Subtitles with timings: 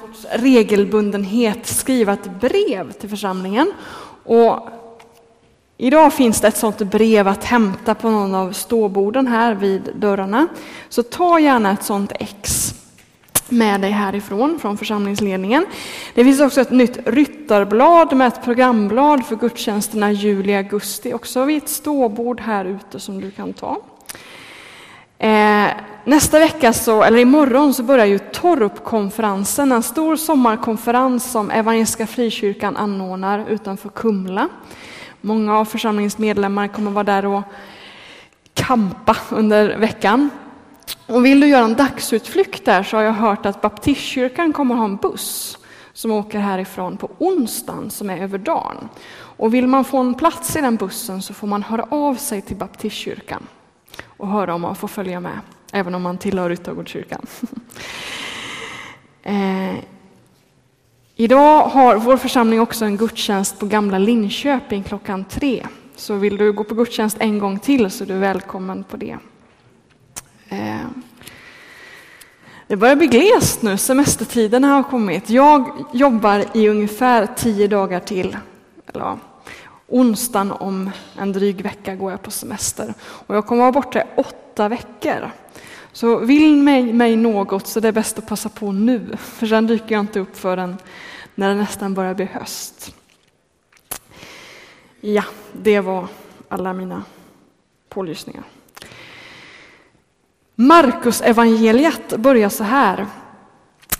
[0.00, 3.72] sorts regelbundenhet skriva ett brev till församlingen.
[4.24, 4.68] Och
[5.76, 10.48] idag finns det ett sådant brev att hämta på någon av ståborden här vid dörrarna.
[10.88, 12.74] Så ta gärna ett sådant ex
[13.48, 15.66] med dig härifrån, från församlingsledningen.
[16.14, 21.68] Det finns också ett nytt ryttarblad med ett programblad för gudstjänsterna juli-augusti, också vid ett
[21.68, 23.82] ståbord här ute som du kan ta.
[25.20, 25.70] Eh,
[26.04, 32.76] nästa vecka, så, eller imorgon, så börjar ju Torpkonferensen, en stor sommarkonferens som Evangeliska Frikyrkan
[32.76, 34.48] anordnar utanför Kumla.
[35.20, 37.42] Många av församlingens medlemmar kommer vara där och
[38.54, 40.30] kampa under veckan.
[41.06, 44.84] Och vill du göra en dagsutflykt där så har jag hört att Baptistkyrkan kommer ha
[44.84, 45.58] en buss
[45.92, 48.88] som åker härifrån på onsdagen som är över dagen.
[49.12, 52.42] Och vill man få en plats i den bussen så får man höra av sig
[52.42, 53.46] till Baptistkyrkan
[54.20, 55.40] och höra om man får följa med,
[55.72, 57.26] även om man tillhör Ryttargårdskyrkan.
[59.22, 59.74] eh,
[61.16, 65.66] idag har vår församling också en gudstjänst på Gamla Linköping klockan tre.
[65.96, 69.18] Så vill du gå på gudstjänst en gång till så är du välkommen på det.
[70.48, 70.86] Eh,
[72.66, 75.30] det börjar bli glest nu, semestertiden har kommit.
[75.30, 78.36] Jag jobbar i ungefär tio dagar till.
[78.86, 79.18] Eller
[79.90, 82.94] onsdagen om en dryg vecka går jag på semester.
[83.00, 85.30] Och jag kommer vara borta i åtta veckor.
[85.92, 89.66] Så vill mig, mig något så det är bäst att passa på nu, för sen
[89.66, 90.76] dyker jag inte upp förrän
[91.34, 92.94] när det nästan börjar bli höst.
[95.00, 96.08] Ja, det var
[96.48, 97.04] alla mina
[97.88, 98.42] pålysningar.
[100.54, 103.06] Markus evangeliet börjar så här.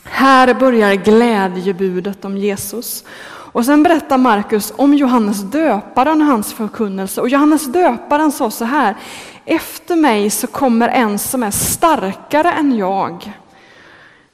[0.05, 3.05] Här börjar glädjebudet om Jesus.
[3.53, 7.21] Och sen berättar Markus om Johannes döparen och hans förkunnelse.
[7.21, 8.97] Och Johannes döparen sa så här.
[9.45, 13.33] Efter mig så kommer en som är starkare än jag.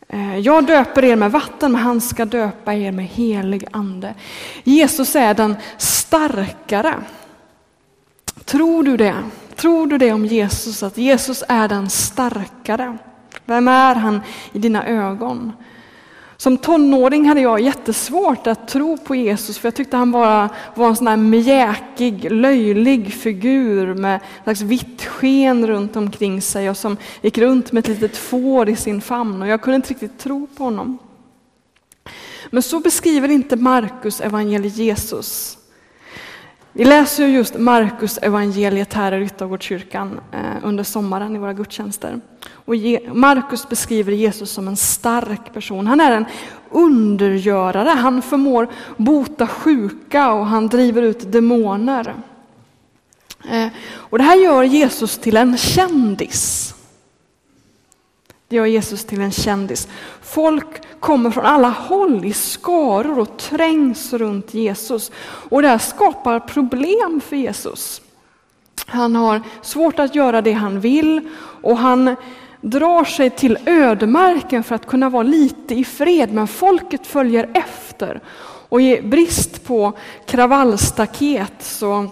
[0.08, 4.14] Eh, jag döper er med vatten, men han ska döpa er med helig ande.
[4.64, 6.94] Jesus är den starkare.
[8.44, 9.14] Tror du det?
[9.56, 12.98] Tror du det om Jesus, att Jesus är den starkare?
[13.44, 14.20] Vem är han
[14.52, 15.52] i dina ögon?
[16.36, 20.88] Som tonåring hade jag jättesvårt att tro på Jesus för jag tyckte han bara var
[20.88, 26.96] en sån här mjäkig, löjlig figur med slags vitt sken runt omkring sig och som
[27.20, 30.46] gick runt med ett litet får i sin famn och jag kunde inte riktigt tro
[30.46, 30.98] på honom.
[32.50, 35.58] Men så beskriver inte Markus evangeliet Jesus.
[36.78, 42.20] Vi läser just Markus evangeliet här i Ryttargårdskyrkan eh, under sommaren i våra gudstjänster.
[42.50, 42.74] Och
[43.12, 45.86] Markus beskriver Jesus som en stark person.
[45.86, 46.24] Han är en
[46.70, 52.14] undergörare, han förmår bota sjuka och han driver ut demoner.
[53.50, 56.74] Eh, och det här gör Jesus till en kändis.
[58.48, 59.88] Det gör Jesus till en kändis.
[60.22, 65.12] Folk kommer från alla håll i skaror och trängs runt Jesus.
[65.50, 68.02] Och det här skapar problem för Jesus.
[68.86, 71.28] Han har svårt att göra det han vill
[71.62, 72.16] och han
[72.60, 78.20] drar sig till ödemarken för att kunna vara lite i fred, men folket följer efter.
[78.68, 79.92] Och i brist på
[80.26, 82.08] kravallstaket så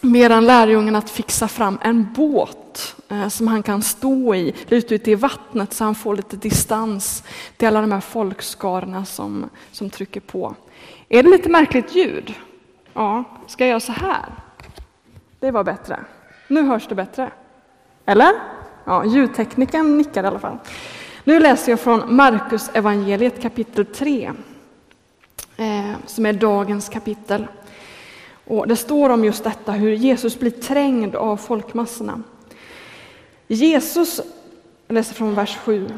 [0.00, 2.65] ber han lärjungen att fixa fram en båt
[3.08, 7.24] Eh, som han kan stå i, lite ute i vattnet så han får lite distans
[7.56, 10.54] till alla de här folkskarorna som, som trycker på.
[11.08, 12.34] Är det lite märkligt ljud?
[12.94, 14.24] Ja, ska jag göra så här?
[15.40, 16.00] Det var bättre.
[16.48, 17.30] Nu hörs det bättre.
[18.06, 18.32] Eller?
[18.84, 20.58] Ja, ljudteknikern nickar i alla fall.
[21.24, 24.32] Nu läser jag från Markus evangeliet kapitel 3,
[25.56, 27.46] eh, som är dagens kapitel.
[28.44, 32.22] Och det står om just detta, hur Jesus blir trängd av folkmassorna.
[33.48, 34.20] Jesus,
[34.86, 35.88] jag läser från vers 7.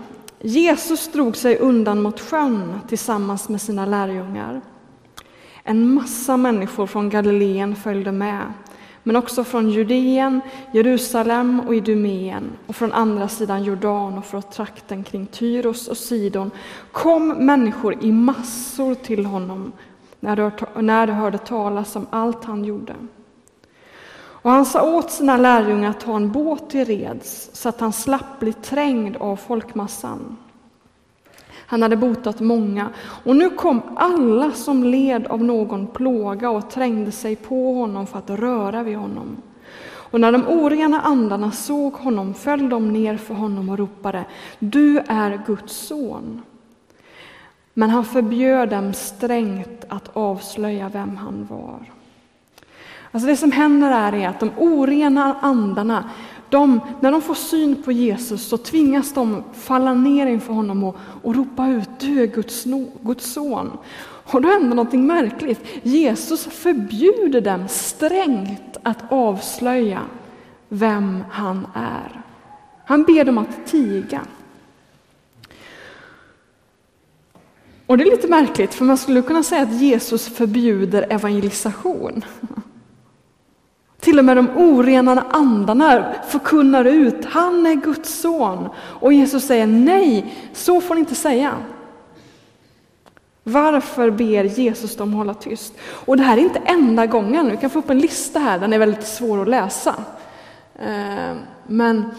[0.41, 4.60] Jesus drog sig undan mot sjön tillsammans med sina lärjungar.
[5.62, 8.53] En massa människor från Galileen följde med,
[9.03, 10.41] men också från Judeen,
[10.72, 16.50] Jerusalem och Idumeen och från andra sidan Jordan och från trakten kring Tyros och Sidon
[16.92, 19.72] kom människor i massor till honom
[20.21, 22.95] när de hörde talas om allt han gjorde.
[24.42, 27.92] Och han sa åt sina lärjungar att ta en båt till reds så att han
[27.92, 30.36] slapp bli trängd av folkmassan.
[31.66, 32.88] Han hade botat många,
[33.24, 38.18] och nu kom alla som led av någon plåga och trängde sig på honom för
[38.18, 39.36] att röra vid honom.
[40.10, 44.24] Och när de orena andarna såg honom föll de ner för honom och ropade
[44.58, 46.42] Du är Guds son.
[47.74, 51.97] Men han förbjöd dem strängt att avslöja vem han var.
[53.18, 56.10] Alltså det som händer är att de orena andarna
[56.48, 60.97] de, när de får syn på Jesus så tvingas de falla ner inför honom och,
[61.22, 62.65] och ropa ut du är Guds,
[63.00, 63.70] Guds son.
[64.03, 65.60] Och då händer någonting märkligt.
[65.82, 70.00] Jesus förbjuder dem strängt att avslöja
[70.68, 72.21] vem han är.
[72.84, 74.21] Han ber dem att tiga.
[77.86, 82.24] Och det är lite märkligt, för man skulle kunna säga att Jesus förbjuder evangelisation.
[84.09, 88.69] Till och med de orenade andarna förkunnar ut, han är Guds son.
[88.77, 91.55] Och Jesus säger nej, så får ni inte säga.
[93.45, 95.75] Varför ber Jesus dem hålla tyst?
[95.81, 98.72] Och det här är inte enda gången, vi kan få upp en lista här, den
[98.72, 99.95] är väldigt svår att läsa.
[100.78, 102.10] Eh, men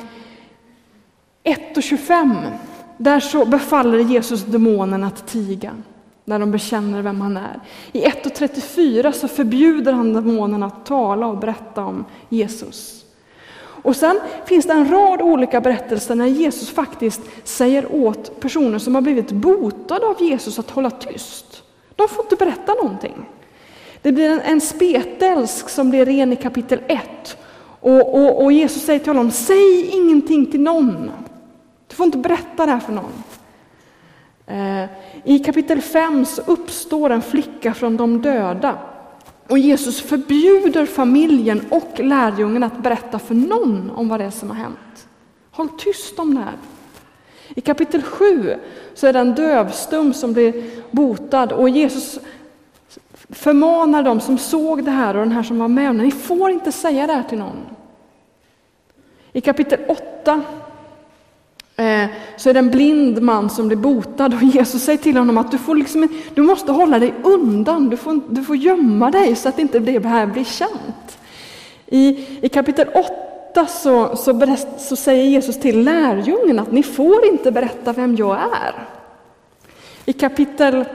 [1.43, 2.51] 1.25,
[2.97, 5.71] där så befaller Jesus demonen att tiga
[6.29, 7.59] när de bekänner vem han är.
[7.91, 13.05] I 1.34 så förbjuder han demonerna att tala och berätta om Jesus.
[13.61, 18.95] Och sen finns det en rad olika berättelser när Jesus faktiskt säger åt personer som
[18.95, 21.63] har blivit botade av Jesus att hålla tyst.
[21.95, 23.25] De får inte berätta någonting.
[24.01, 27.37] Det blir en, en spetälsk som blir ren i kapitel 1.
[27.79, 31.11] Och, och, och Jesus säger till honom, säg ingenting till någon.
[31.87, 33.23] Du får inte berätta det här för någon.
[34.49, 34.85] Eh,
[35.23, 38.77] I kapitel 5 så uppstår en flicka från de döda.
[39.47, 44.49] Och Jesus förbjuder familjen och lärjungen att berätta för någon om vad det är som
[44.49, 45.07] har hänt.
[45.51, 46.57] Håll tyst om det här.
[47.55, 48.55] I kapitel 7
[48.93, 52.19] så är det en dövstum som blir botad och Jesus
[53.29, 56.03] förmanar dem som såg det här och den här som var med om det.
[56.03, 57.65] Ni får inte säga det här till någon.
[59.33, 60.41] I kapitel 8
[61.79, 65.37] Eh, så är det en blind man som blir botad och Jesus säger till honom
[65.37, 69.35] att du, får liksom, du måste hålla dig undan, du får, du får gömma dig
[69.35, 71.17] så att inte det här blir känt.
[71.85, 72.87] I, i kapitel
[73.53, 78.15] 8 så, så, berätt, så säger Jesus till lärjungen att ni får inte berätta vem
[78.15, 78.87] jag är.
[80.05, 80.85] I kapitel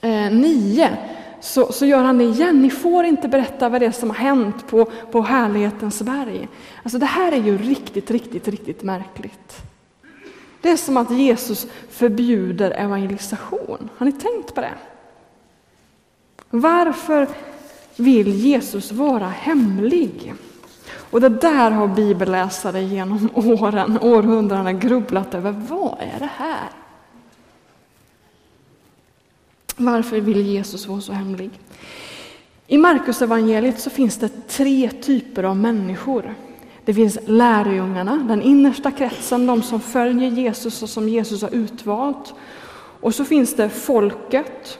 [0.00, 0.96] eh, 9
[1.40, 2.62] så, så gör han det igen.
[2.62, 6.48] Ni får inte berätta vad det är som har hänt på, på härlighetens berg.
[6.82, 9.71] Alltså det här är ju riktigt, riktigt, riktigt märkligt.
[10.62, 13.90] Det är som att Jesus förbjuder evangelisation.
[13.96, 14.74] Har ni tänkt på det?
[16.50, 17.28] Varför
[17.96, 20.34] vill Jesus vara hemlig?
[21.10, 25.50] Och det där har bibelläsare genom åren, århundradena grubblat över.
[25.50, 26.68] Vad är det här?
[29.76, 31.50] Varför vill Jesus vara så hemlig?
[32.66, 36.34] I Markus evangeliet så finns det tre typer av människor.
[36.84, 42.34] Det finns lärjungarna, den innersta kretsen, de som följer Jesus och som Jesus har utvalt.
[43.00, 44.78] Och så finns det folket.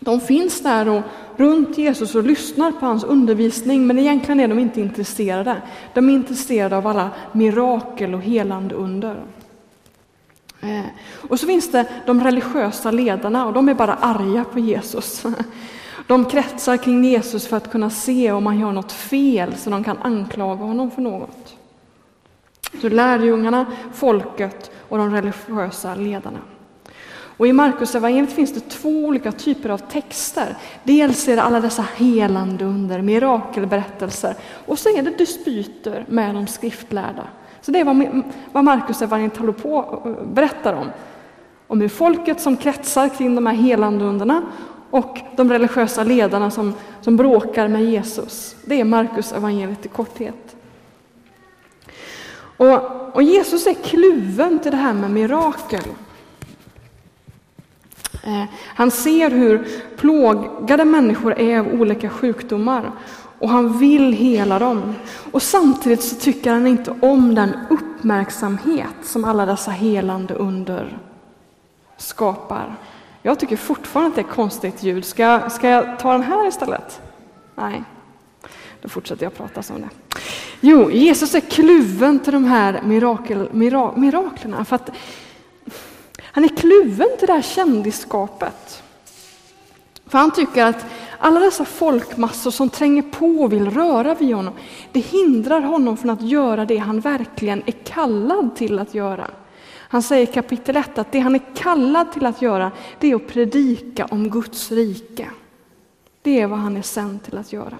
[0.00, 1.02] De finns där och
[1.36, 5.62] runt Jesus och lyssnar på hans undervisning, men egentligen är de inte intresserade.
[5.94, 9.22] De är intresserade av alla mirakel och helande under.
[10.60, 10.84] Eh,
[11.28, 15.24] och så finns det de religiösa ledarna och de är bara arga på Jesus.
[16.06, 19.84] De kretsar kring Jesus för att kunna se om han gör något fel så de
[19.84, 21.56] kan anklaga honom för något.
[22.80, 26.38] Så lärjungarna, folket och de religiösa ledarna.
[27.40, 30.56] Och I Markus evangeliet finns det två olika typer av texter.
[30.84, 34.34] Dels är det alla dessa helande under, mirakelberättelser
[34.66, 37.24] och så är det dispyter med de skriftlärda.
[37.60, 40.86] Så det är vad, vad Markus evangeliet håller på eh, berättar om.
[41.66, 44.42] Om hur folket som kretsar kring de här helande underna
[44.90, 48.56] och de religiösa ledarna som, som bråkar med Jesus.
[48.64, 50.56] Det är Markus evangeliet i korthet.
[52.56, 55.84] Och, och, Jesus är kluven till det här med mirakel.
[58.22, 59.66] Eh, han ser hur
[59.96, 62.92] plågade människor är av olika sjukdomar
[63.38, 64.94] och han vill hela dem.
[65.32, 70.98] Och samtidigt så tycker han inte om den uppmärksamhet som alla dessa helande under
[71.96, 72.76] skapar.
[73.22, 75.04] Jag tycker fortfarande att det är konstigt ljud.
[75.04, 77.00] Ska jag, ska jag ta den här istället?
[77.54, 77.82] Nej,
[78.82, 79.88] då fortsätter jag prata som det.
[80.60, 84.64] Jo, Jesus är kluven till de här mirakel, mira, miraklerna.
[84.64, 84.90] För att
[86.22, 88.82] han är kluven till det här kändisskapet.
[90.06, 90.86] För han tycker att
[91.18, 94.54] alla dessa folkmassor som tränger på och vill röra vid honom,
[94.92, 99.30] det hindrar honom från att göra det han verkligen är kallad till att göra.
[99.92, 103.16] Han säger i kapitel 1 att det han är kallad till att göra, det är
[103.16, 105.30] att predika om Guds rike.
[106.22, 107.78] Det är vad han är sänd till att göra.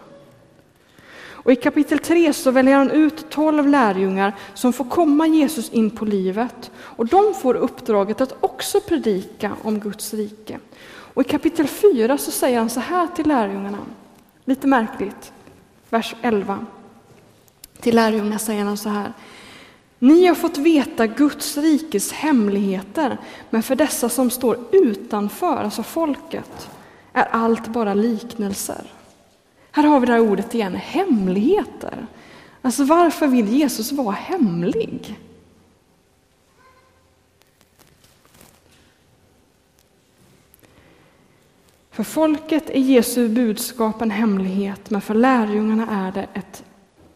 [1.43, 5.91] Och I kapitel 3 så väljer han ut tolv lärjungar som får komma Jesus in
[5.91, 6.71] på livet.
[6.79, 10.59] Och de får uppdraget att också predika om Guds rike.
[10.89, 13.79] Och I kapitel 4 så säger han så här till lärjungarna,
[14.45, 15.33] lite märkligt,
[15.91, 16.67] vers 11.
[17.81, 19.13] Till lärjungarna säger han så här.
[20.03, 23.19] Ni har fått veta Guds rikes hemligheter,
[23.51, 26.71] men för dessa som står utanför, alltså folket,
[27.13, 28.93] är allt bara liknelser.
[29.71, 32.07] Här har vi det här ordet igen, hemligheter.
[32.63, 35.19] Alltså varför vill Jesus vara hemlig?
[41.91, 46.65] För folket är Jesu budskap en hemlighet, men för lärjungarna är det ett,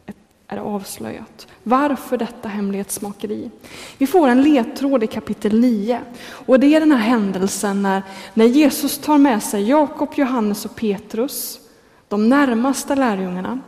[0.05, 1.47] ett är avslöjat.
[1.67, 3.51] Varför detta hemlighetsmakeri?
[3.97, 6.01] Vi får en ledtråd i kapitel 9.
[6.29, 8.03] Och det är den här händelsen när,
[8.33, 11.59] när Jesus tar med sig Jakob, Johannes och Petrus,
[12.07, 13.59] de närmaste lärjungarna,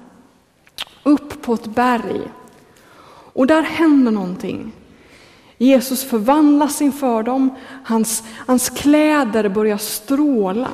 [1.03, 2.21] upp på ett berg.
[3.33, 4.71] Och där händer någonting.
[5.57, 7.49] Jesus förvandlas inför dem,
[7.83, 10.69] hans, hans kläder börjar stråla.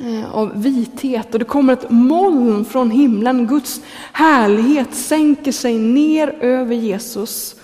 [0.00, 3.46] Eh, av vithet och det kommer ett moln från himlen.
[3.46, 3.80] Guds
[4.12, 7.56] härlighet sänker sig ner över Jesus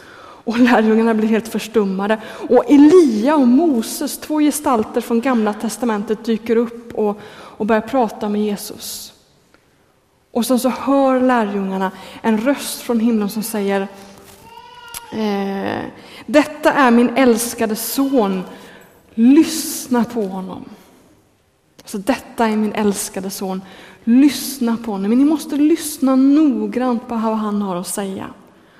[0.44, 2.20] och lärjungarna blir helt förstummade.
[2.48, 8.28] Och Elia och Moses, två gestalter från Gamla testamentet, dyker upp och, och börjar prata
[8.28, 9.12] med Jesus.
[10.30, 11.90] Och sen så hör lärjungarna
[12.22, 13.80] en röst från himlen som säger
[15.12, 15.82] eh,
[16.26, 18.42] Detta är min älskade son,
[19.14, 20.64] lyssna på honom.
[21.88, 23.62] Så detta är min älskade son,
[24.04, 25.08] lyssna på honom.
[25.08, 28.26] Men ni måste lyssna noggrant på vad han har att säga.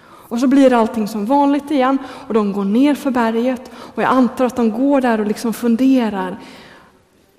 [0.03, 4.11] Och så blir allting som vanligt igen och de går ner för berget och jag
[4.11, 6.39] antar att de går där och liksom funderar.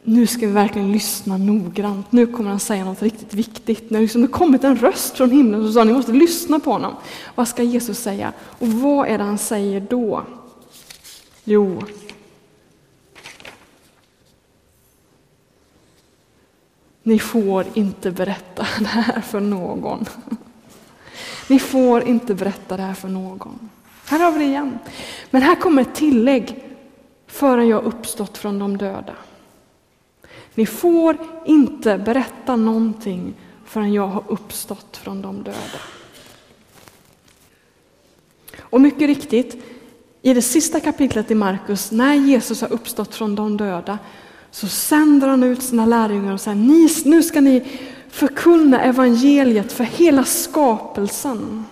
[0.04, 2.12] Nu ska vi verkligen lyssna noggrant.
[2.12, 3.90] Nu kommer han säga något riktigt viktigt.
[3.90, 6.94] När liksom det kommit en röst från himlen som sa ni måste lyssna på honom.
[7.36, 8.34] Vad ska Jesus säga?
[8.60, 10.24] Och vad är det han säger då?
[11.44, 11.84] Jo,
[17.10, 20.06] Ni får inte berätta det här för någon.
[21.48, 23.70] Ni får inte berätta det här för någon.
[24.06, 24.80] Här har vi det igen.
[25.32, 26.64] Men här kommer ett tillägg
[27.28, 29.16] förrän jag uppstått från de döda.
[30.56, 33.34] Ni får inte berätta någonting
[33.66, 35.82] förrän jag har uppstått från de döda.
[38.60, 39.64] Och mycket riktigt,
[40.22, 44.00] i det sista kapitlet i Markus, när Jesus har uppstått från de döda,
[44.52, 47.80] så sänder han ut sina lärjungar och säger, nu ska ni
[48.10, 51.66] förkunna evangeliet för hela skapelsen.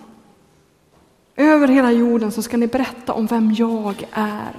[1.36, 4.52] Över hela jorden så ska ni berätta om vem jag är.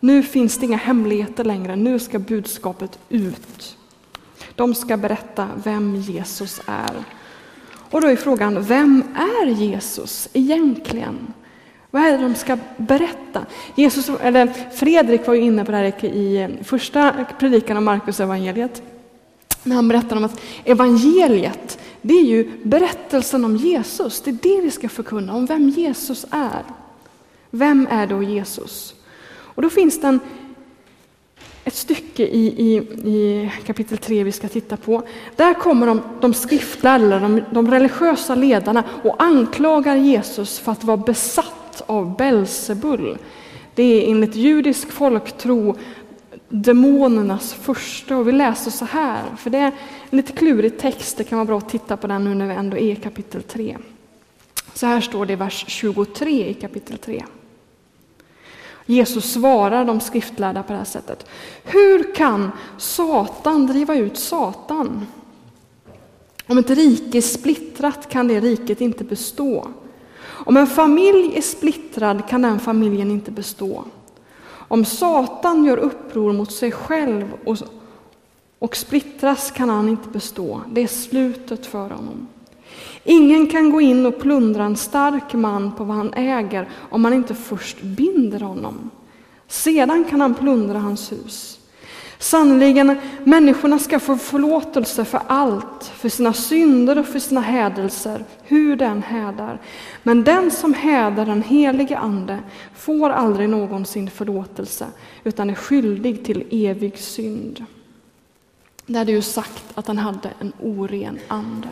[0.00, 3.76] Nu finns det inga hemligheter längre, nu ska budskapet ut.
[4.54, 7.04] De ska berätta vem Jesus är.
[7.90, 11.32] Och då är frågan, vem är Jesus egentligen?
[11.90, 13.46] Vad är det de ska berätta?
[13.74, 18.20] Jesus, eller Fredrik var ju inne på det här i eh, första predikan om Markus
[18.20, 18.82] evangeliet.
[19.62, 24.20] När han berättar om att evangeliet, det är ju berättelsen om Jesus.
[24.20, 26.62] Det är det vi ska förkunna, om vem Jesus är.
[27.50, 28.94] Vem är då Jesus?
[29.30, 30.20] Och då finns det en,
[31.64, 32.76] ett stycke i, i,
[33.10, 35.02] i kapitel 3 vi ska titta på.
[35.36, 40.96] Där kommer de, de skriftlärda, de, de religiösa ledarna och anklagar Jesus för att vara
[40.96, 41.57] besatt
[41.88, 43.18] av Belzebul.
[43.74, 45.76] Det är enligt judisk folktro
[46.48, 49.72] demonernas första och vi läser så här, för det är
[50.10, 52.54] en lite klurig text, det kan vara bra att titta på den nu när vi
[52.54, 53.76] ändå är i kapitel 3.
[54.74, 57.24] Så här står det i vers 23 i kapitel 3.
[58.86, 61.26] Jesus svarar de skriftlärda på det här sättet.
[61.64, 65.06] Hur kan Satan driva ut Satan?
[66.46, 69.68] Om ett rike är splittrat kan det riket inte bestå.
[70.48, 73.84] Om en familj är splittrad kan den familjen inte bestå.
[74.50, 77.56] Om Satan gör uppror mot sig själv och,
[78.58, 80.60] och splittras kan han inte bestå.
[80.70, 82.28] Det är slutet för honom.
[83.04, 87.12] Ingen kan gå in och plundra en stark man på vad han äger om man
[87.12, 88.90] inte först binder honom.
[89.48, 91.57] Sedan kan han plundra hans hus.
[92.18, 98.76] Sannerligen, människorna ska få förlåtelse för allt, för sina synder och för sina hädelser, hur
[98.76, 99.58] den hädar.
[100.02, 102.38] Men den som hädar den helige Ande
[102.74, 104.86] får aldrig någonsin förlåtelse,
[105.24, 107.64] utan är skyldig till evig synd.
[108.86, 111.68] Det hade ju sagt att han hade en oren ande.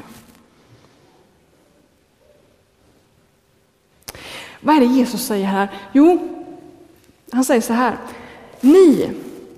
[4.60, 5.68] Vad är det Jesus säger här?
[5.92, 6.28] Jo,
[7.32, 7.96] han säger så här.
[8.60, 9.10] Ni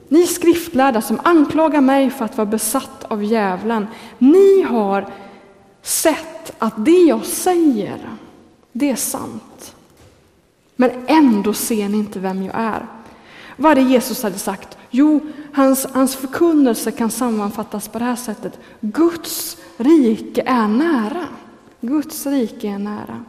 [0.09, 3.87] ni skriftlärda som anklagar mig för att vara besatt av djävulen,
[4.19, 5.07] ni har
[5.83, 8.11] sett att det jag säger,
[8.73, 9.75] det är sant.
[10.77, 12.87] Men ändå ser ni inte vem jag är.
[13.57, 14.79] Vad är det Jesus hade sagt?
[14.91, 15.21] Jo,
[15.53, 18.59] hans, hans förkunnelse kan sammanfattas på det här sättet.
[18.81, 21.25] Guds rike är nära.
[21.81, 23.25] Guds rike är nära.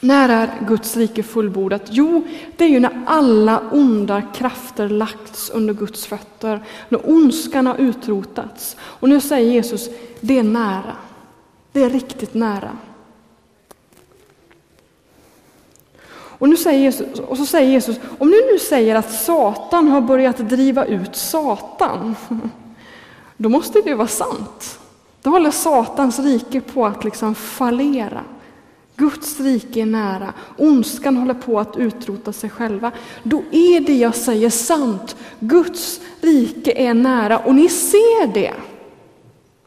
[0.00, 1.82] När är Guds rike fullbordat?
[1.90, 2.26] Jo,
[2.56, 8.76] det är ju när alla onda krafter lagts under Guds fötter, när ondskan har utrotats.
[8.80, 9.88] Och nu säger Jesus,
[10.20, 10.96] det är nära.
[11.72, 12.76] Det är riktigt nära.
[16.40, 20.00] Och, nu säger Jesus, och så säger Jesus, om du nu säger att Satan har
[20.00, 22.16] börjat driva ut Satan,
[23.36, 24.78] då måste det ju vara sant.
[25.22, 28.24] Då håller Satans rike på att liksom fallera.
[29.00, 32.92] Guds rike är nära, ondskan håller på att utrota sig själva.
[33.22, 35.16] Då är det jag säger sant.
[35.38, 38.54] Guds rike är nära och ni ser det.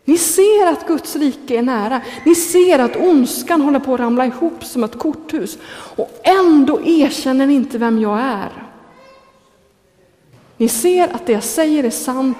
[0.05, 2.01] Ni ser att Guds rike är nära.
[2.25, 5.57] Ni ser att ondskan håller på att ramla ihop som ett korthus.
[5.95, 8.51] Och ändå erkänner ni inte vem jag är.
[10.57, 12.37] Ni ser att det jag säger är sant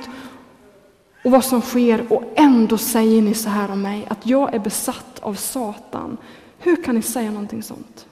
[1.23, 4.59] och vad som sker och ändå säger ni så här om mig, att jag är
[4.59, 6.17] besatt av Satan.
[6.63, 8.05] Hur kan ni säga någonting sånt?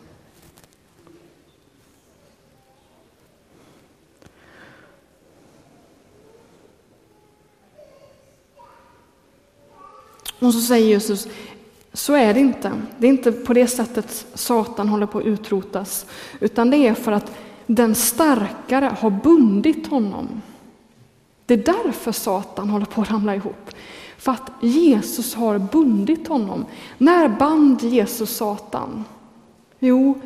[10.40, 11.28] Och så säger Jesus,
[11.94, 12.72] så är det inte.
[12.98, 16.06] Det är inte på det sättet Satan håller på att utrotas,
[16.40, 17.32] utan det är för att
[17.66, 20.42] den starkare har bundit honom.
[21.46, 23.72] Det är därför Satan håller på att ramla ihop.
[24.22, 26.66] För att Jesus har bundit honom.
[26.98, 29.04] När band Jesus Satan?
[29.80, 30.22] Jo,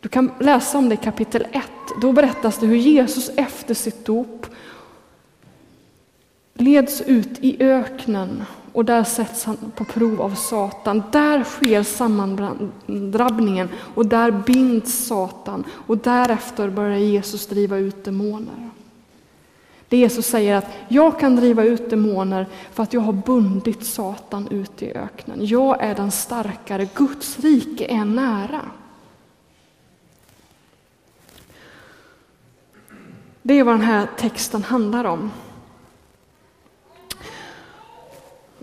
[0.00, 1.64] du kan läsa om det i kapitel 1.
[2.00, 4.46] Då berättas det hur Jesus efter sitt dop
[6.54, 8.42] leds ut i öknen
[8.72, 11.02] och där sätts han på prov av Satan.
[11.12, 18.70] Där sker sammandrabbningen och där binds Satan och därefter börjar Jesus driva ut demoner.
[19.88, 24.48] Det Jesus säger att jag kan driva ut demoner för att jag har bundit Satan
[24.48, 25.46] ut i öknen.
[25.46, 28.60] Jag är den starkare, Guds rike är nära.
[33.42, 35.30] Det är vad den här texten handlar om.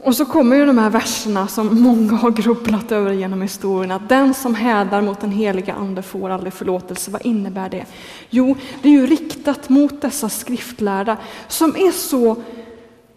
[0.04, 4.10] Och så kommer ju de här verserna som många har grubblat över genom historien, att
[4.10, 7.12] den som hädar mot den heliga ande får aldrig förlåtelse.
[7.12, 7.86] Vad innebär det?
[8.30, 12.36] Jo, det är ju riktat mot dessa skriftlärda som är så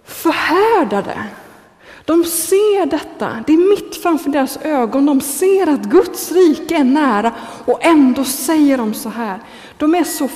[0.04, 1.24] förhärdade.
[2.04, 6.84] De ser detta, det är mitt framför deras ögon, de ser att Guds rike är
[6.84, 7.32] nära
[7.64, 9.38] och ändå säger de så här.
[9.78, 10.28] De är så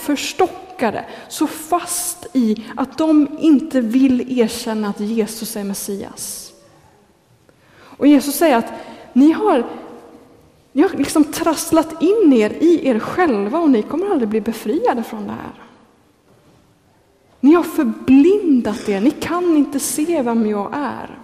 [0.81, 6.53] förstockade, så fast i att de inte vill erkänna att Jesus är Messias.
[7.99, 8.73] Och Jesus säger att
[9.13, 9.67] ni har,
[10.73, 15.03] ni har liksom trasslat in er i er själva och ni kommer aldrig bli befriade
[15.03, 15.65] från det här.
[17.41, 21.19] Ni har förblindat er, ni kan inte se vem jag är.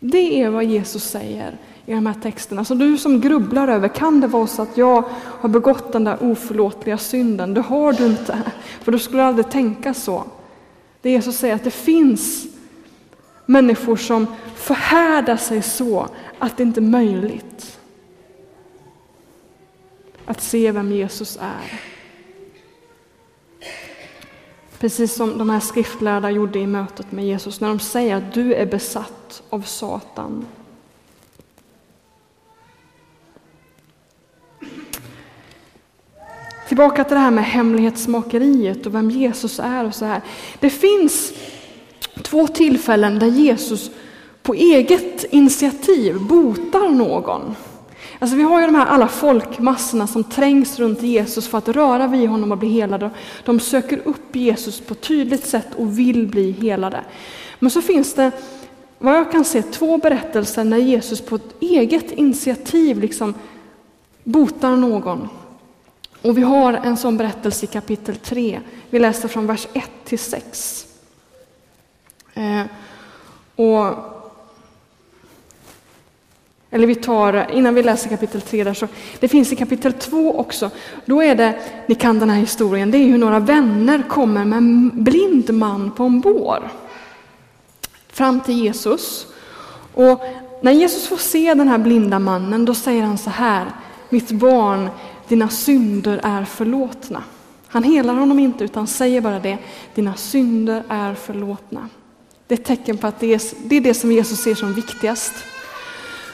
[0.00, 1.58] Det är vad Jesus säger
[1.90, 2.64] i de här texterna.
[2.64, 6.22] Så du som grubblar över, kan det vara så att jag har begått den där
[6.22, 7.54] oförlåtliga synden?
[7.54, 8.42] Det har du inte,
[8.82, 10.24] för du skulle aldrig tänka så.
[11.02, 12.46] Det Jesus säger att det finns
[13.50, 17.78] Människor som förhärdar sig så att det inte är möjligt
[20.24, 21.80] att se vem Jesus är.
[24.78, 28.54] Precis som de här skriftlärda gjorde i mötet med Jesus när de säger att du
[28.54, 30.46] är besatt av Satan.
[36.70, 40.20] Tillbaka till det här med hemlighetsmakeriet och vem Jesus är och så här.
[40.60, 41.32] Det finns
[42.22, 43.90] två tillfällen där Jesus
[44.42, 47.56] på eget initiativ botar någon.
[48.18, 52.06] Alltså vi har ju de här alla folkmassorna som trängs runt Jesus för att röra
[52.06, 53.10] vid honom och bli helade.
[53.44, 57.00] De söker upp Jesus på ett tydligt sätt och vill bli helade.
[57.58, 58.30] Men så finns det,
[58.98, 63.34] vad jag kan se, två berättelser när Jesus på ett eget initiativ liksom
[64.24, 65.28] botar någon.
[66.22, 68.60] Och vi har en sån berättelse i kapitel 3.
[68.90, 70.86] Vi läser från vers 1 till 6.
[72.34, 72.62] Eh,
[73.56, 73.94] och,
[76.70, 78.88] eller vi tar, innan vi läser kapitel 3 där så,
[79.20, 80.70] det finns i kapitel 2 också,
[81.04, 84.56] då är det, ni kan den här historien, det är hur några vänner kommer med
[84.56, 86.70] en blind man på en bår
[88.08, 89.26] fram till Jesus.
[89.94, 90.20] Och
[90.62, 93.66] när Jesus får se den här blinda mannen, då säger han så här,
[94.08, 94.88] mitt barn,
[95.30, 97.22] dina synder är förlåtna.
[97.68, 99.58] Han helar honom inte utan säger bara det,
[99.94, 101.88] dina synder är förlåtna.
[102.46, 104.74] Det är ett tecken på att det är, det är det som Jesus ser som
[104.74, 105.32] viktigast.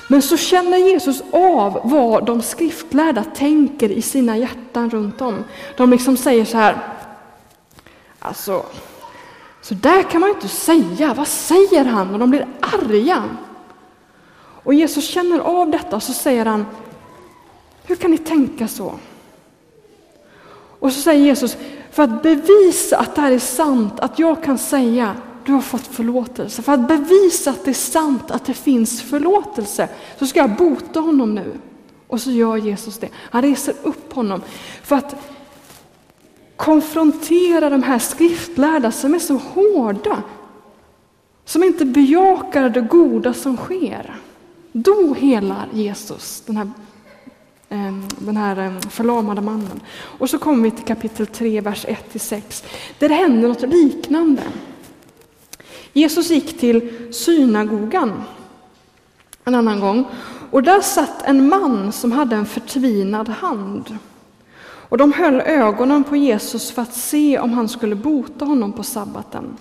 [0.08, 5.44] Men så känner Jesus av vad de skriftlärda tänker i sina hjärtan runt om.
[5.76, 6.76] De liksom säger så här,
[8.18, 8.64] alltså
[9.62, 11.14] Så där kan man ju inte säga.
[11.14, 12.12] Vad säger han?
[12.12, 13.24] Och de blir arga.
[14.62, 16.66] Och Jesus känner av detta och så säger han,
[17.86, 18.94] hur kan ni tänka så?
[20.78, 21.56] Och så säger Jesus,
[21.90, 25.86] för att bevisa att det här är sant, att jag kan säga, du har fått
[25.86, 26.62] förlåtelse.
[26.62, 31.00] För att bevisa att det är sant, att det finns förlåtelse, så ska jag bota
[31.00, 31.52] honom nu.
[32.06, 33.08] Och så gör Jesus det.
[33.14, 34.42] Han reser upp honom
[34.82, 35.16] för att
[36.56, 40.22] konfrontera de här skriftlärda som är så hårda,
[41.44, 44.16] som inte bejakar det goda som sker.
[44.72, 46.70] Då helar Jesus den här,
[47.68, 49.80] Ehm, den här ehm, förlamade mannen.
[50.18, 52.64] Och så kommer vi till kapitel 3, vers 1-6,
[52.98, 54.42] där det händer något liknande.
[55.92, 58.22] Jesus gick till synagogan
[59.44, 60.04] en annan gång
[60.50, 63.98] och där satt en man som hade en förtvinad hand.
[64.88, 68.82] Och de höll ögonen på Jesus för att se om han skulle bota honom på
[68.82, 69.56] sabbaten.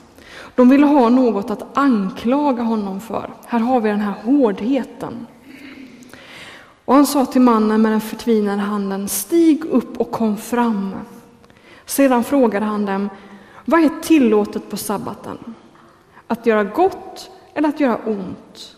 [0.56, 3.34] De ville ha något att anklaga honom för.
[3.46, 5.28] Här har vi den här hårdheten.
[6.86, 10.95] Och han sa till mannen med den förtvinade handen, stig upp och kom fram.
[11.86, 13.10] Sedan frågade han dem,
[13.65, 15.56] vad är tillåtet på sabbaten?
[16.28, 18.78] Att göra gott eller att göra ont?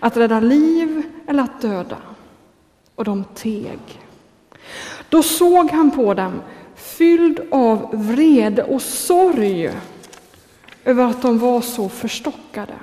[0.00, 1.96] Att rädda liv eller att döda?
[2.94, 4.00] Och de teg.
[5.08, 6.40] Då såg han på dem,
[6.74, 9.70] fylld av vrede och sorg
[10.84, 12.74] över att de var så förstockade.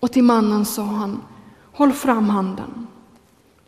[0.00, 1.22] Och till mannen sa han,
[1.72, 2.85] håll fram handen.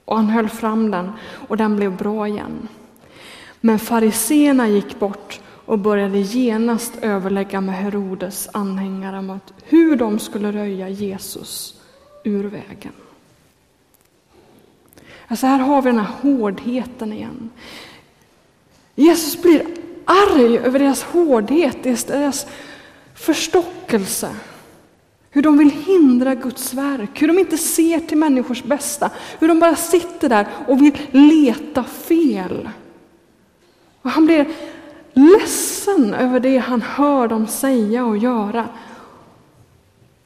[0.09, 1.12] Och han höll fram den
[1.49, 2.68] och den blev bra igen.
[3.61, 10.18] Men fariseerna gick bort och började genast överlägga med Herodes anhängare om att hur de
[10.18, 11.81] skulle röja Jesus
[12.25, 12.92] ur vägen.
[15.27, 17.51] Alltså här har vi den här hårdheten igen.
[18.94, 19.66] Jesus blir
[20.05, 22.47] arg över deras hårdhet, deras
[23.14, 24.31] förstockelse.
[25.38, 29.61] Hur de vill hindra Guds verk, hur de inte ser till människors bästa, hur de
[29.61, 32.68] bara sitter där och vill leta fel.
[34.03, 34.48] Och han blir
[35.12, 38.68] ledsen över det han hör dem säga och göra.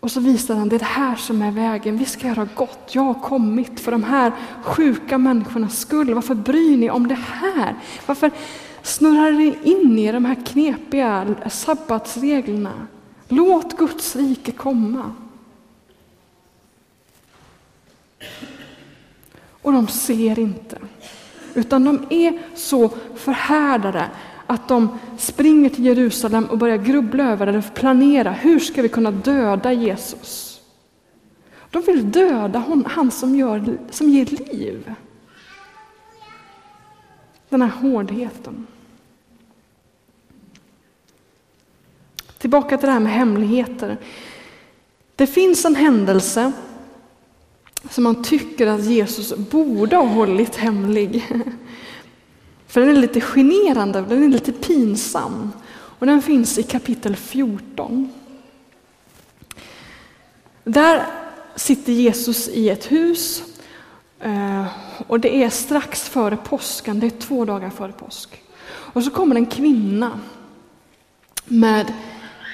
[0.01, 2.90] Och så visar han, det är det här som är vägen, vi ska göra gott,
[2.92, 6.14] jag har kommit för de här sjuka människornas skull.
[6.14, 7.75] Varför bryr ni om det här?
[8.07, 8.31] Varför
[8.83, 12.72] snurrar ni in i de här knepiga sabbatsreglerna?
[13.33, 15.12] Låt Guds rike komma.
[19.62, 20.79] Och de ser inte,
[21.55, 24.11] utan de är så förhärdade
[24.47, 29.11] att de springer till Jerusalem och börjar grubbla över eller planera, hur ska vi kunna
[29.11, 30.61] döda Jesus?
[31.71, 34.95] De vill döda hon, han som, gör, som ger liv.
[37.49, 38.66] Den här hårdheten.
[42.43, 43.99] Tillbaka till det här med hemligheter.
[45.17, 46.53] Det finns en händelse
[47.91, 51.25] som man tycker att Jesus borde ha hållit hemlig.
[52.67, 55.53] För den är lite generande, den är lite pinsam.
[55.73, 58.13] Och den finns i kapitel 14.
[60.65, 61.07] Där
[61.57, 63.43] sitter Jesus i ett hus
[64.21, 64.67] eh,
[65.07, 68.43] och det är strax före påsken, det är två dagar före påsk.
[68.67, 70.21] Och så kommer en kvinna
[71.45, 71.93] med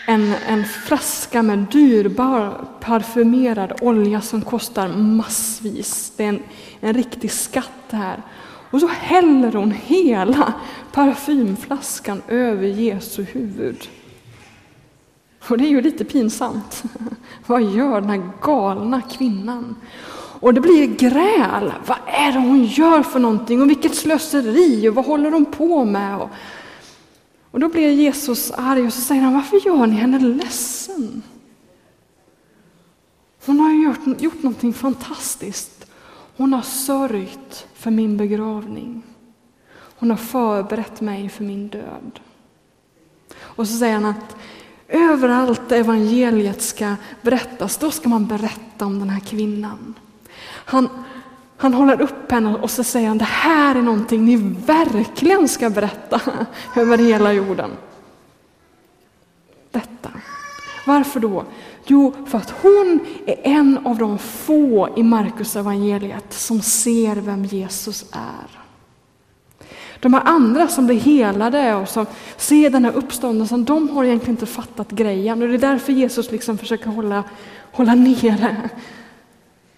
[0.09, 6.13] en, en flaska med dyrbar parfymerad olja som kostar massvis.
[6.17, 6.43] Det är en,
[6.81, 8.23] en riktig skatt det här.
[8.71, 10.53] Och så häller hon hela
[10.93, 13.89] parfymflaskan över Jesu huvud.
[15.49, 16.83] Och det är ju lite pinsamt.
[17.47, 19.77] Vad gör den här galna kvinnan?
[20.41, 21.73] Och det blir gräl.
[21.87, 23.63] Vad är det hon gör för någonting?
[23.63, 24.89] Och vilket slöseri!
[24.89, 26.17] Och vad håller hon på med?
[26.17, 26.31] Och,
[27.51, 31.23] och då blir Jesus arg och så säger han, varför gör ni henne ledsen?
[33.47, 35.91] Hon har gjort, gjort någonting fantastiskt.
[36.37, 39.03] Hon har sörjt för min begravning.
[39.71, 42.21] Hon har förberett mig för min död.
[43.39, 44.37] Och så säger han att
[44.89, 49.95] överallt där evangeliet ska berättas, då ska man berätta om den här kvinnan.
[50.49, 50.89] Han,
[51.61, 55.71] han håller upp henne och så säger han, det här är någonting ni verkligen ska
[55.71, 56.21] berätta
[56.77, 57.71] över hela jorden.
[59.71, 60.11] Detta.
[60.87, 61.45] Varför då?
[61.87, 67.45] Jo, för att hon är en av de få i Markus evangeliet som ser vem
[67.45, 68.59] Jesus är.
[70.01, 74.35] De här andra som blir helade och som ser den här uppståndelsen, de har egentligen
[74.35, 75.43] inte fattat grejen.
[75.43, 77.25] Och det är därför Jesus liksom försöker hålla,
[77.73, 78.71] hålla nere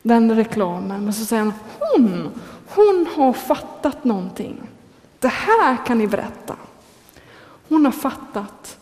[0.02, 1.04] den reklamen.
[1.04, 2.30] Men så säger han, hon,
[2.68, 4.60] hon har fattat någonting.
[5.18, 6.56] Det här kan ni berätta.
[7.68, 8.78] Hon har fattat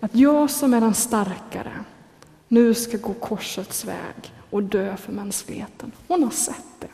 [0.00, 1.84] Att jag som är den starkare
[2.48, 5.92] nu ska gå korsets väg och dö för mänskligheten.
[6.08, 6.88] Hon har sett det.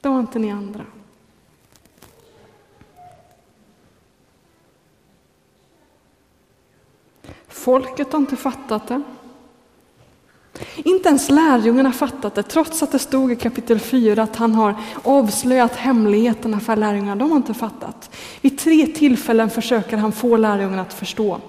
[0.00, 0.84] Det har inte ni andra.
[7.48, 9.02] Folket har inte fattat det.
[10.76, 14.74] Inte ens lärjungarna fattat det, trots att det stod i kapitel 4 att han har
[15.02, 17.16] avslöjat hemligheterna för lärjungarna.
[17.16, 18.10] De har inte fattat.
[18.40, 21.40] Vid tre tillfällen försöker han få lärjungarna att förstå.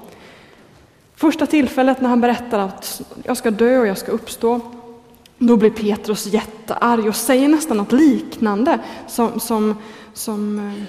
[1.16, 4.62] Första tillfället när han berättar att jag ska dö och jag ska uppstå,
[5.38, 9.76] då blir Petrus jättearg och säger nästan något liknande som, som,
[10.14, 10.84] som eh,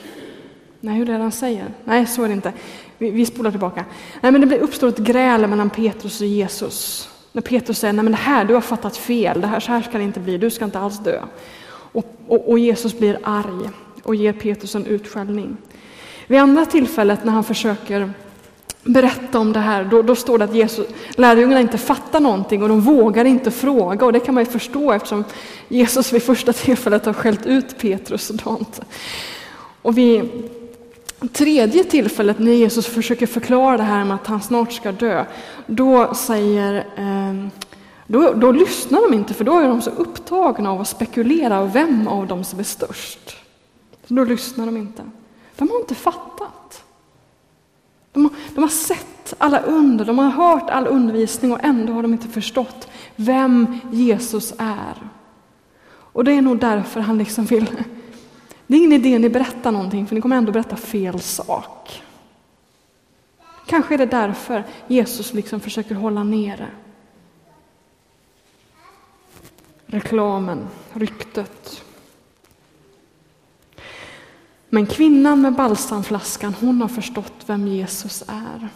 [0.81, 1.75] Nej, hur är det han säger?
[1.85, 2.53] Nej, så är det inte.
[2.99, 3.85] Vi, vi spolar tillbaka.
[4.21, 7.10] Nej, men det uppstår ett gräl mellan Petrus och Jesus.
[7.33, 9.83] När Petrus säger, nej men det här, du har fattat fel, det här, så här
[9.83, 11.23] ska det inte bli, du ska inte alls dö.
[11.93, 13.71] Och, och, och Jesus blir arg
[14.03, 15.57] och ger Petrus en utskällning.
[16.27, 18.11] Vid andra tillfället när han försöker
[18.83, 22.69] berätta om det här, då, då står det att Jesus, lärjungarna inte fattar någonting och
[22.69, 24.07] de vågar inte fråga.
[24.07, 25.25] Och det kan man ju förstå eftersom
[25.69, 28.83] Jesus vid första tillfället har skällt ut Petrus och Dante.
[29.83, 30.31] Och vi,
[31.29, 35.25] tredje tillfället när Jesus försöker förklara det här med att han snart ska dö,
[35.67, 37.51] då säger eh,
[38.07, 42.09] då, då lyssnar de inte för då är de så upptagna av att spekulera vem
[42.09, 43.37] av dem som är störst.
[44.09, 45.03] Så då lyssnar de inte.
[45.57, 46.85] De har inte fattat.
[48.13, 52.03] De har, de har sett alla under, de har hört all undervisning och ändå har
[52.03, 54.95] de inte förstått vem Jesus är.
[56.13, 57.67] Och det är nog därför han liksom vill
[58.71, 62.03] det är ingen idé ni berättar någonting, för ni kommer ändå berätta fel sak.
[63.67, 66.69] Kanske är det därför Jesus liksom försöker hålla nere
[69.87, 71.85] reklamen, ryktet.
[74.69, 78.69] Men kvinnan med balsamflaskan, hon har förstått vem Jesus är.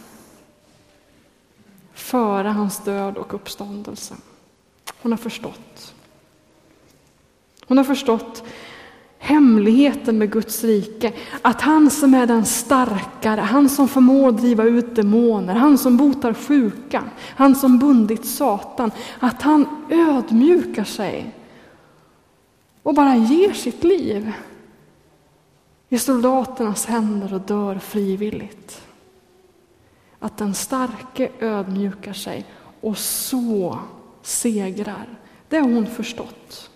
[1.93, 4.15] Före hans död och uppståndelse.
[5.03, 5.95] Hon har förstått.
[7.67, 8.45] Hon har förstått
[9.25, 11.13] hemligheten med Guds rike.
[11.43, 16.35] Att han som är den starkare, han som förmår driva ut demoner, han som botar
[16.35, 17.05] sjuka,
[17.37, 21.35] han som bundit Satan, att han ödmjukar sig
[22.83, 24.33] och bara ger sitt liv
[25.89, 28.83] i soldaternas händer och dör frivilligt.
[30.19, 32.47] Att den starke ödmjukar sig
[32.81, 33.79] och så
[34.23, 35.19] segrar.
[35.49, 36.71] Det har hon förstått.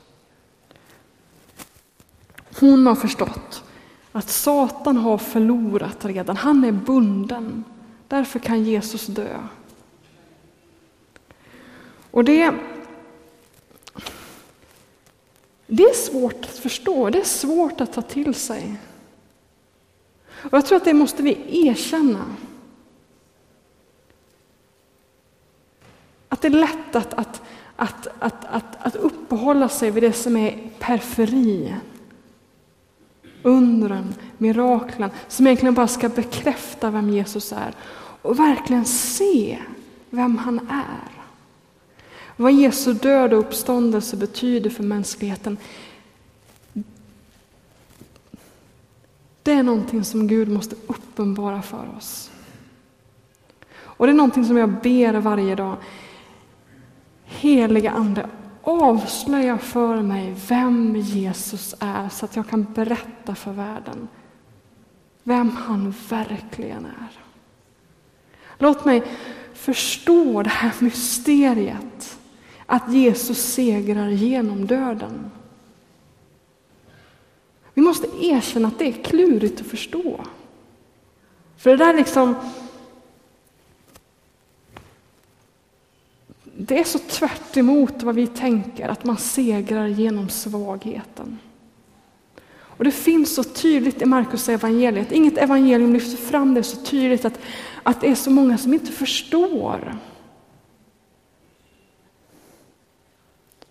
[2.60, 3.64] Hon har förstått
[4.12, 6.36] att Satan har förlorat redan.
[6.36, 7.64] Han är bunden.
[8.08, 9.38] Därför kan Jesus dö.
[12.10, 12.54] Och det,
[15.66, 18.76] det är svårt att förstå, det är svårt att ta till sig.
[20.42, 22.24] Och jag tror att det måste vi erkänna.
[26.28, 27.42] Att det är lätt att, att,
[27.76, 31.74] att, att, att, att uppehålla sig vid det som är periferi
[33.42, 37.74] undren, miraklen som egentligen bara ska bekräfta vem Jesus är
[38.22, 39.58] och verkligen se
[40.10, 41.18] vem han är.
[42.36, 45.56] Vad Jesu död och uppståndelse betyder för mänskligheten.
[49.42, 52.30] Det är någonting som Gud måste uppenbara för oss.
[53.70, 55.76] Och det är någonting som jag ber varje dag.
[57.24, 58.28] Heliga Ande,
[58.68, 64.08] avslöja för mig vem Jesus är så att jag kan berätta för världen
[65.28, 67.20] vem han verkligen är.
[68.58, 69.02] Låt mig
[69.54, 72.18] förstå det här mysteriet
[72.66, 75.30] att Jesus segrar genom döden.
[77.74, 80.20] Vi måste erkänna att det är klurigt att förstå.
[81.56, 82.34] För det där liksom
[86.68, 91.38] Det är så tvärt emot vad vi tänker, att man segrar genom svagheten.
[92.78, 95.12] Och Det finns så tydligt i Markus evangeliet.
[95.12, 97.40] Inget evangelium lyfter fram det så tydligt att,
[97.82, 99.98] att det är så många som inte förstår.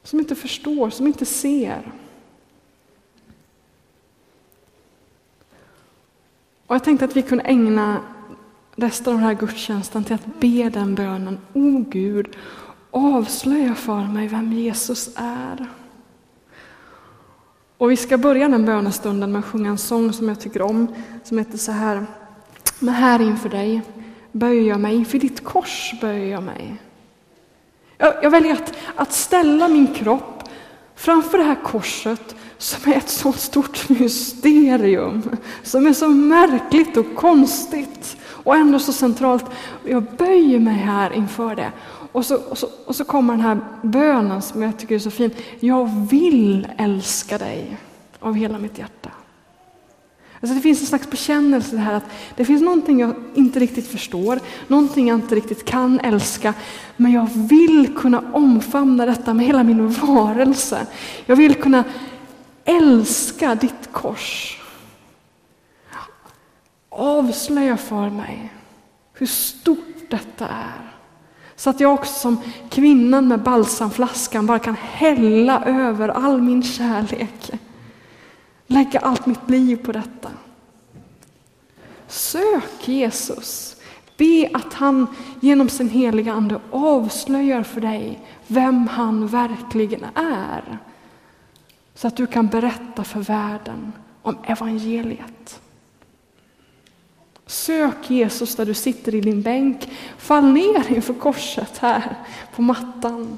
[0.04, 1.92] Som inte förstår, som inte ser.
[6.68, 8.02] Och Jag tänkte att vi kunde ägna
[8.76, 11.40] resten av den här gudstjänsten till att be den bönen.
[11.54, 12.36] O Gud,
[12.91, 15.67] avslöja för mig vem Jesus är.
[17.78, 20.88] Och vi ska börja den bönestunden med att sjunga en sång som jag tycker om,
[21.23, 22.06] som heter så här.
[22.80, 23.82] Men här inför dig
[24.32, 26.82] böjer jag mig, inför ditt kors böjer jag mig.
[27.97, 30.43] Jag, jag väljer att, att ställa min kropp
[30.95, 37.15] framför det här korset som är ett så stort mysterium, som är så märkligt och
[37.15, 39.45] konstigt och ändå så centralt.
[39.86, 41.71] Jag böjer mig här inför det.
[42.17, 45.12] Och så, och, så, och så kommer den här bönen som jag tycker är så
[45.12, 45.32] fin.
[45.60, 47.77] Jag vill älska dig
[48.19, 49.10] av hela mitt hjärta.
[50.41, 52.03] Alltså det finns en slags bekännelse här att
[52.36, 56.53] det finns någonting jag inte riktigt förstår, någonting jag inte riktigt kan älska,
[56.95, 60.88] men jag vill kunna omfamna detta med hela min varelse.
[61.25, 61.84] Jag vill kunna
[62.65, 64.62] älska ditt kors.
[66.89, 68.53] Avslöja för mig
[69.13, 70.87] hur stort detta är.
[71.58, 72.38] Så att jag också som
[72.70, 77.52] kvinnan med balsamflaskan bara kan hälla över all min kärlek.
[78.67, 80.30] Lägga allt mitt liv på detta.
[82.08, 83.76] Sök Jesus.
[84.17, 85.08] Be att han
[85.39, 90.78] genom sin heliga Ande avslöjar för dig vem han verkligen är.
[91.96, 95.62] Så att du kan berätta för världen om evangeliet.
[97.48, 99.90] Sök Jesus där du sitter i din bänk.
[100.18, 102.16] Fall ner inför korset här
[102.56, 103.38] på mattan.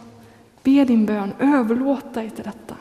[0.63, 2.75] Be din bön, överlåt dig till detta.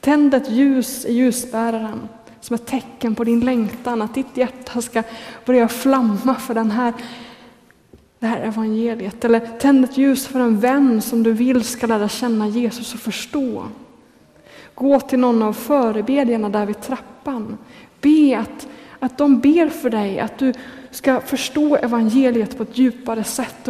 [0.00, 2.08] Tänd ett ljus i ljusbäraren
[2.40, 5.02] som ett tecken på din längtan, att ditt hjärta ska
[5.44, 6.94] börja flamma för den här,
[8.18, 9.24] det här evangeliet.
[9.24, 13.00] Eller tänd ett ljus för en vän som du vill ska lära känna Jesus och
[13.00, 13.64] förstå.
[14.74, 17.58] Gå till någon av förebedjarna där vid trappan.
[18.00, 20.52] Be att, att de ber för dig, att du
[20.90, 23.56] ska förstå evangeliet på ett djupare sätt.